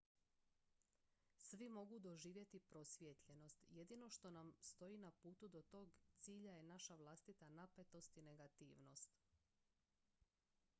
[1.39, 6.95] svi mogu doživjeti prosvjetljenost jedino što nam stoji na putu do tog cilja je naša
[6.95, 9.09] vlastita napetost i negativnost